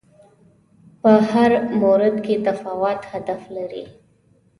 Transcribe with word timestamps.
په 1.01 1.11
هر 1.31 1.51
مورد 1.81 2.15
کې 2.25 2.33
متفاوت 2.39 2.99
هدف 3.11 3.41
لري 3.55 3.85